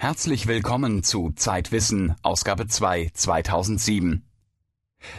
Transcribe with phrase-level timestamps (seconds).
[0.00, 4.22] Herzlich willkommen zu Zeitwissen, Ausgabe 2, 2007.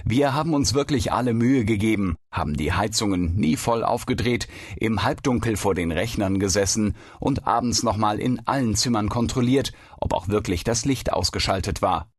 [0.05, 4.47] Wir haben uns wirklich alle Mühe gegeben, haben die Heizungen nie voll aufgedreht,
[4.77, 10.29] im Halbdunkel vor den Rechnern gesessen und abends nochmal in allen Zimmern kontrolliert, ob auch
[10.29, 12.09] wirklich das Licht ausgeschaltet war.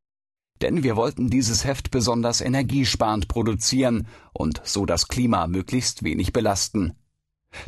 [0.61, 6.93] Denn wir wollten dieses Heft besonders energiesparend produzieren und so das Klima möglichst wenig belasten.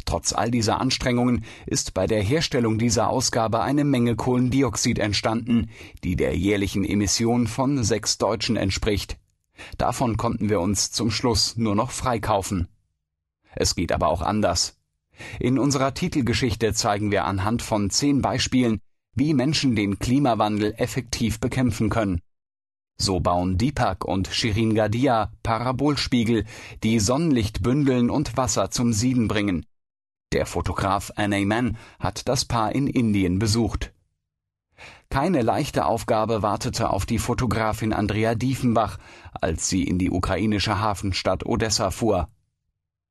[0.04, 5.70] Trotz all dieser Anstrengungen ist bei der Herstellung dieser Ausgabe eine Menge Kohlendioxid entstanden,
[6.04, 9.18] die der jährlichen Emission von sechs Deutschen entspricht.
[9.78, 12.68] Davon konnten wir uns zum Schluss nur noch freikaufen.
[13.54, 14.78] Es geht aber auch anders.
[15.38, 18.80] In unserer Titelgeschichte zeigen wir anhand von zehn Beispielen,
[19.14, 22.20] wie Menschen den Klimawandel effektiv bekämpfen können.
[22.96, 26.44] So bauen Deepak und Shirin Gadia Parabolspiegel,
[26.82, 29.66] die Sonnenlicht bündeln und Wasser zum Sieden bringen.
[30.32, 33.92] Der Fotograf Anay Mann hat das Paar in Indien besucht.
[35.10, 38.96] Keine leichte Aufgabe wartete auf die Fotografin Andrea Diefenbach,
[39.32, 42.28] als sie in die ukrainische Hafenstadt Odessa fuhr.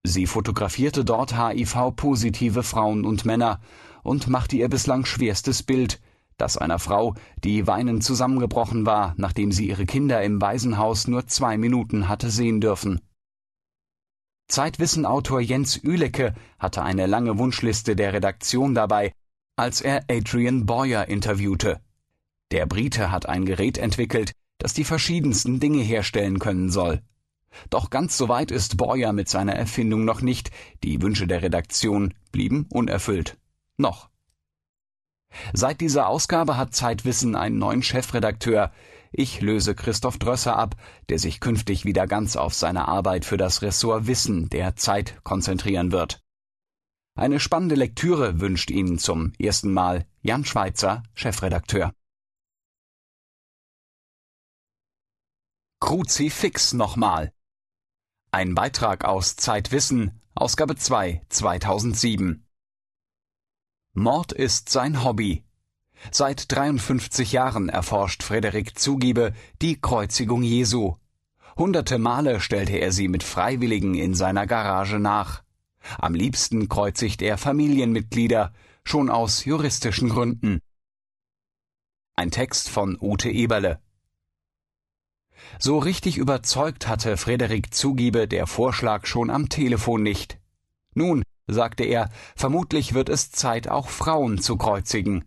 [0.04, 3.60] Sie fotografierte dort HIV-positive Frauen und Männer
[4.02, 6.02] und machte ihr bislang schwerstes Bild,
[6.38, 7.14] das einer Frau,
[7.44, 12.62] die weinend zusammengebrochen war, nachdem sie ihre Kinder im Waisenhaus nur zwei Minuten hatte sehen
[12.62, 13.00] dürfen.
[14.52, 19.14] Zeitwissenautor Jens Ülecke hatte eine lange Wunschliste der Redaktion dabei,
[19.56, 21.80] als er Adrian Boyer interviewte.
[22.52, 27.02] Der Brite hat ein Gerät entwickelt, das die verschiedensten Dinge herstellen können soll.
[27.70, 30.52] Doch ganz so weit ist Boyer mit seiner Erfindung noch nicht,
[30.84, 33.38] die Wünsche der Redaktion blieben unerfüllt.
[33.78, 34.10] Noch.
[35.54, 38.74] Seit dieser Ausgabe hat Zeitwissen einen neuen Chefredakteur,
[39.12, 40.76] ich löse Christoph Drösser ab,
[41.10, 45.92] der sich künftig wieder ganz auf seine Arbeit für das Ressort Wissen der Zeit konzentrieren
[45.92, 46.24] wird.
[47.16, 51.94] Eine spannende Lektüre wünscht Ihnen zum ersten Mal Jan Schweitzer, Chefredakteur.
[55.82, 57.34] Kruzifix nochmal.
[58.32, 62.48] Ein Beitrag aus Zeitwissen, Ausgabe 2, 2007.
[63.94, 65.44] Mord ist sein Hobby.
[66.10, 70.96] Seit 53 Jahren erforscht Frederik Zugiebe die Kreuzigung Jesu.
[71.58, 75.44] Hunderte Male stellte er sie mit Freiwilligen in seiner Garage nach.
[75.98, 78.54] Am liebsten kreuzigt er Familienmitglieder,
[78.84, 80.60] schon aus juristischen Gründen.
[82.16, 83.80] Ein Text von Ute Eberle.
[85.60, 90.40] So richtig überzeugt hatte Frederik Zugiebe der Vorschlag schon am Telefon nicht.
[90.94, 95.26] Nun, sagte er, vermutlich wird es Zeit, auch Frauen zu kreuzigen.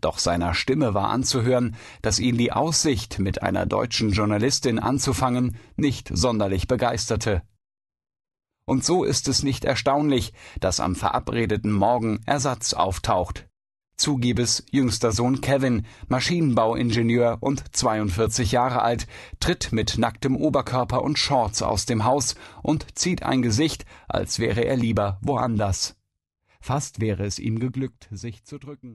[0.00, 6.10] Doch seiner Stimme war anzuhören, dass ihn die Aussicht, mit einer deutschen Journalistin anzufangen, nicht
[6.12, 7.42] sonderlich begeisterte.
[8.66, 13.46] Und so ist es nicht erstaunlich, dass am verabredeten Morgen Ersatz auftaucht.
[13.96, 19.06] Zugiebes jüngster Sohn Kevin, Maschinenbauingenieur und 42 Jahre alt,
[19.38, 24.64] tritt mit nacktem Oberkörper und Shorts aus dem Haus und zieht ein Gesicht, als wäre
[24.64, 25.94] er lieber woanders.
[26.60, 28.92] Fast wäre es ihm geglückt, sich zu drücken.